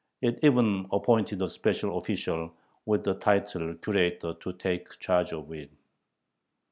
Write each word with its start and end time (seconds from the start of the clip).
It 0.19 0.39
even 0.41 0.87
appointed 0.91 1.43
a 1.43 1.47
special 1.47 1.99
official, 1.99 2.53
with 2.87 3.03
the 3.03 3.13
title 3.13 3.75
Curator, 3.75 4.33
to 4.33 4.53
take 4.53 4.97
charge 4.97 5.31
of 5.31 5.51
it. 5.51 5.69